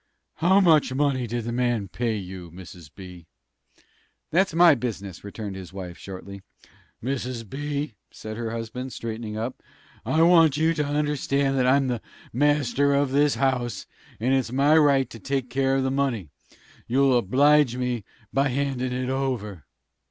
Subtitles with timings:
[0.37, 2.89] "How much money did the man pay you, Mrs.
[2.91, 3.27] B.?"
[4.31, 6.41] "That's my business!" retorted his wife, shortly.
[7.03, 7.47] "Mrs.
[7.47, 9.61] B.," said her husband, straightening up,
[10.03, 12.01] "I want you to understand that I'm the
[12.33, 13.85] master of this house,
[14.19, 16.29] and it's my right to take care of the money.
[16.87, 19.65] You'll oblige me by handin' it over."